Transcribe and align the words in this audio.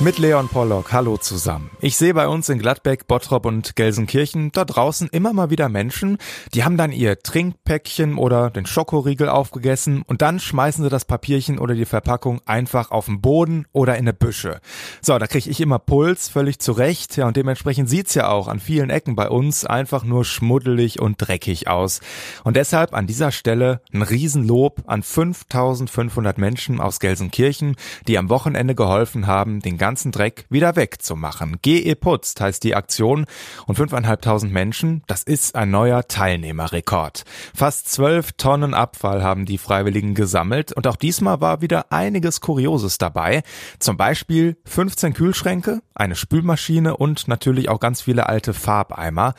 Mit 0.00 0.20
Leon 0.20 0.48
Pollock, 0.48 0.92
hallo 0.92 1.16
zusammen. 1.16 1.72
Ich 1.80 1.96
sehe 1.96 2.14
bei 2.14 2.28
uns 2.28 2.48
in 2.48 2.60
Gladbeck, 2.60 3.08
Bottrop 3.08 3.44
und 3.44 3.74
Gelsenkirchen 3.74 4.52
da 4.52 4.64
draußen 4.64 5.08
immer 5.08 5.32
mal 5.32 5.50
wieder 5.50 5.68
Menschen, 5.68 6.18
die 6.54 6.62
haben 6.62 6.76
dann 6.76 6.92
ihr 6.92 7.18
Trinkpäckchen 7.18 8.16
oder 8.16 8.50
den 8.50 8.64
Schokoriegel 8.64 9.28
aufgegessen 9.28 10.02
und 10.06 10.22
dann 10.22 10.38
schmeißen 10.38 10.84
sie 10.84 10.88
das 10.88 11.04
Papierchen 11.04 11.58
oder 11.58 11.74
die 11.74 11.84
Verpackung 11.84 12.40
einfach 12.46 12.92
auf 12.92 13.06
den 13.06 13.20
Boden 13.20 13.66
oder 13.72 13.94
in 13.94 14.02
eine 14.02 14.12
Büsche. 14.12 14.60
So, 15.02 15.18
da 15.18 15.26
kriege 15.26 15.50
ich 15.50 15.60
immer 15.60 15.80
Puls, 15.80 16.28
völlig 16.28 16.60
zurecht. 16.60 17.16
Ja, 17.16 17.26
und 17.26 17.36
dementsprechend 17.36 17.90
sieht's 17.90 18.14
ja 18.14 18.28
auch 18.28 18.46
an 18.46 18.60
vielen 18.60 18.90
Ecken 18.90 19.16
bei 19.16 19.28
uns 19.28 19.64
einfach 19.64 20.04
nur 20.04 20.24
schmuddelig 20.24 21.00
und 21.00 21.16
dreckig 21.18 21.66
aus. 21.66 22.00
Und 22.44 22.54
deshalb 22.54 22.94
an 22.94 23.08
dieser 23.08 23.32
Stelle 23.32 23.80
ein 23.92 24.02
Riesenlob 24.02 24.84
an 24.86 25.02
5500 25.02 26.38
Menschen 26.38 26.80
aus 26.80 27.00
Gelsenkirchen, 27.00 27.74
die 28.06 28.16
am 28.16 28.28
Wochenende 28.28 28.76
geholfen 28.76 29.26
haben, 29.26 29.58
den 29.58 29.76
ganzen 29.76 29.87
Dreck 29.96 30.46
wieder 30.50 30.76
wegzumachen. 30.76 31.58
GE 31.62 31.94
Putzt 31.94 32.40
heißt 32.40 32.62
die 32.62 32.74
Aktion 32.74 33.26
und 33.66 33.78
5.500 33.78 34.48
Menschen, 34.48 35.02
das 35.06 35.22
ist 35.22 35.54
ein 35.54 35.70
neuer 35.70 36.06
Teilnehmerrekord. 36.06 37.24
Fast 37.54 37.90
12 37.90 38.32
Tonnen 38.32 38.74
Abfall 38.74 39.22
haben 39.22 39.46
die 39.46 39.58
Freiwilligen 39.58 40.14
gesammelt 40.14 40.72
und 40.72 40.86
auch 40.86 40.96
diesmal 40.96 41.40
war 41.40 41.62
wieder 41.62 41.90
einiges 41.90 42.40
Kurioses 42.40 42.98
dabei. 42.98 43.42
Zum 43.78 43.96
Beispiel 43.96 44.56
15 44.64 45.14
Kühlschränke, 45.14 45.80
eine 45.94 46.14
Spülmaschine 46.14 46.96
und 46.96 47.28
natürlich 47.28 47.68
auch 47.68 47.80
ganz 47.80 48.02
viele 48.02 48.28
alte 48.28 48.54
Farbeimer. 48.54 49.34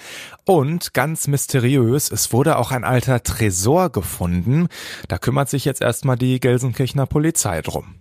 Und 0.46 0.94
ganz 0.94 1.28
mysteriös, 1.28 2.12
es 2.12 2.34
wurde 2.34 2.58
auch 2.58 2.72
ein 2.72 2.84
alter 2.84 3.24
Tresor 3.24 3.92
gefunden. 3.92 4.68
Da 5.08 5.18
kümmert 5.18 5.50
sich 5.50 5.66
jetzt 5.66 5.82
erstmal 5.82 6.18
die 6.18 6.40
Gelsenkirchener 6.40 7.06
Polizei 7.06 7.62
drum. 7.62 7.96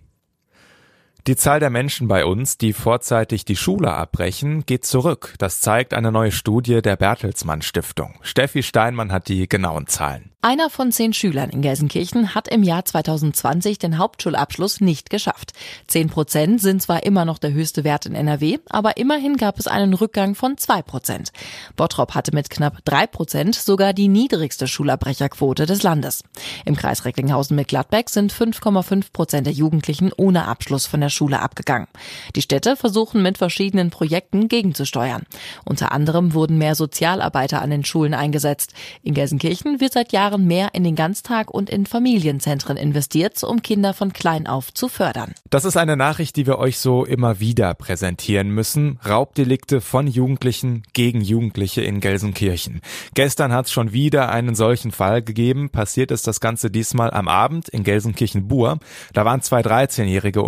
Die 1.29 1.35
Zahl 1.35 1.59
der 1.59 1.69
Menschen 1.69 2.07
bei 2.07 2.25
uns, 2.25 2.57
die 2.57 2.73
vorzeitig 2.73 3.45
die 3.45 3.55
Schule 3.55 3.93
abbrechen, 3.93 4.65
geht 4.65 4.83
zurück. 4.83 5.35
Das 5.37 5.59
zeigt 5.59 5.93
eine 5.93 6.11
neue 6.11 6.31
Studie 6.31 6.81
der 6.81 6.95
Bertelsmann 6.95 7.61
Stiftung. 7.61 8.15
Steffi 8.23 8.63
Steinmann 8.63 9.11
hat 9.11 9.27
die 9.27 9.47
genauen 9.47 9.85
Zahlen. 9.85 10.31
Einer 10.41 10.69
von 10.69 10.93
zehn 10.93 11.11
Schülern 11.11 11.49
in 11.49 11.61
Gelsenkirchen 11.61 12.33
hat 12.33 12.47
im 12.47 12.63
Jahr 12.63 12.85
2020 12.85 13.77
den 13.77 13.97
Hauptschulabschluss 13.97 14.79
nicht 14.79 15.09
geschafft. 15.09 15.51
Zehn 15.85 16.07
Prozent 16.07 16.61
sind 16.61 16.81
zwar 16.81 17.03
immer 17.03 17.25
noch 17.25 17.39
der 17.39 17.51
höchste 17.51 17.83
Wert 17.83 18.05
in 18.05 18.15
NRW, 18.15 18.57
aber 18.69 18.95
immerhin 18.95 19.35
gab 19.35 19.59
es 19.59 19.67
einen 19.67 19.93
Rückgang 19.93 20.35
von 20.35 20.57
zwei 20.57 20.81
Prozent. 20.81 21.33
Bottrop 21.75 22.15
hatte 22.15 22.33
mit 22.33 22.49
knapp 22.49 22.77
drei 22.85 23.05
Prozent 23.05 23.53
sogar 23.53 23.91
die 23.91 24.07
niedrigste 24.07 24.65
Schulabbrecherquote 24.65 25.65
des 25.65 25.83
Landes. 25.83 26.23
Im 26.63 26.77
Kreis 26.77 27.03
Recklinghausen 27.03 27.57
mit 27.57 27.67
Gladbeck 27.67 28.09
sind 28.09 28.31
5,5 28.31 29.11
Prozent 29.11 29.45
der 29.45 29.53
Jugendlichen 29.53 30.13
ohne 30.15 30.47
Abschluss 30.47 30.87
von 30.87 31.01
der 31.01 31.09
Schule 31.09 31.18
abgegangen. 31.27 31.87
Die 32.35 32.41
Städte 32.41 32.75
versuchen 32.75 33.21
mit 33.21 33.37
verschiedenen 33.37 33.89
Projekten 33.89 34.47
gegenzusteuern. 34.47 35.23
Unter 35.65 35.91
anderem 35.91 36.33
wurden 36.33 36.57
mehr 36.57 36.75
Sozialarbeiter 36.75 37.61
an 37.61 37.69
den 37.69 37.83
Schulen 37.83 38.13
eingesetzt. 38.13 38.73
In 39.03 39.13
Gelsenkirchen 39.13 39.79
wird 39.81 39.93
seit 39.93 40.11
Jahren 40.11 40.47
mehr 40.47 40.69
in 40.73 40.83
den 40.83 40.95
Ganztag 40.95 41.51
und 41.51 41.69
in 41.69 41.85
Familienzentren 41.85 42.77
investiert, 42.77 43.43
um 43.43 43.61
Kinder 43.61 43.93
von 43.93 44.13
klein 44.13 44.47
auf 44.47 44.73
zu 44.73 44.87
fördern. 44.87 45.33
Das 45.49 45.65
ist 45.65 45.77
eine 45.77 45.97
Nachricht, 45.97 46.35
die 46.35 46.47
wir 46.47 46.57
euch 46.57 46.79
so 46.79 47.05
immer 47.05 47.39
wieder 47.39 47.73
präsentieren 47.73 48.49
müssen. 48.49 48.99
Raubdelikte 49.07 49.81
von 49.81 50.07
Jugendlichen 50.07 50.83
gegen 50.93 51.21
Jugendliche 51.21 51.81
in 51.81 51.99
Gelsenkirchen. 51.99 52.81
Gestern 53.13 53.51
hat 53.51 53.65
es 53.65 53.71
schon 53.71 53.91
wieder 53.91 54.29
einen 54.29 54.55
solchen 54.55 54.91
Fall 54.91 55.21
gegeben. 55.21 55.69
Passiert 55.69 56.11
ist 56.11 56.27
das 56.27 56.39
Ganze 56.39 56.71
diesmal 56.71 57.11
am 57.11 57.27
Abend 57.27 57.69
in 57.69 57.83
Gelsenkirchen-Bur. 57.83 58.79
Da 59.13 59.25
waren 59.25 59.41
zwei 59.41 59.61
13-Jährige 59.61 60.43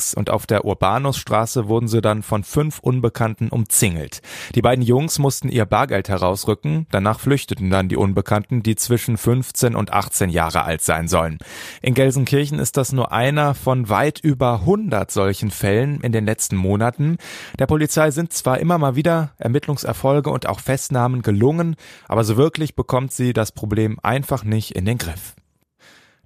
unterwegs 0.00 0.14
und 0.14 0.30
auf 0.30 0.46
der 0.46 0.64
Urbanusstraße 0.64 1.68
wurden 1.68 1.88
sie 1.88 2.00
dann 2.00 2.22
von 2.22 2.44
fünf 2.44 2.78
Unbekannten 2.80 3.48
umzingelt. 3.48 4.20
Die 4.54 4.62
beiden 4.62 4.84
Jungs 4.84 5.18
mussten 5.18 5.48
ihr 5.48 5.64
Bargeld 5.66 6.08
herausrücken. 6.08 6.86
Danach 6.90 7.20
flüchteten 7.20 7.70
dann 7.70 7.88
die 7.88 7.96
Unbekannten, 7.96 8.62
die 8.62 8.76
zwischen 8.76 9.16
15 9.16 9.74
und 9.74 9.92
18 9.92 10.30
Jahre 10.30 10.62
alt 10.62 10.82
sein 10.82 11.08
sollen. 11.08 11.38
In 11.82 11.94
Gelsenkirchen 11.94 12.58
ist 12.58 12.76
das 12.76 12.92
nur 12.92 13.12
einer 13.12 13.54
von 13.54 13.88
weit 13.88 14.20
über 14.20 14.60
100 14.60 15.10
solchen 15.10 15.50
Fällen 15.50 16.00
in 16.00 16.12
den 16.12 16.24
letzten 16.24 16.56
Monaten. 16.56 17.18
Der 17.58 17.66
Polizei 17.66 18.10
sind 18.10 18.32
zwar 18.32 18.58
immer 18.58 18.78
mal 18.78 18.96
wieder 18.96 19.32
Ermittlungserfolge 19.38 20.30
und 20.30 20.46
auch 20.46 20.60
Festnahmen 20.60 21.22
gelungen, 21.22 21.76
aber 22.08 22.24
so 22.24 22.36
wirklich 22.36 22.74
bekommt 22.74 23.12
sie 23.12 23.32
das 23.32 23.52
Problem 23.52 23.98
einfach 24.02 24.44
nicht 24.44 24.72
in 24.72 24.84
den 24.84 24.98
Griff. 24.98 25.34